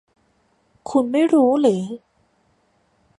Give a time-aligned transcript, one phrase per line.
[0.89, 1.83] คุณไม่รู้หรือ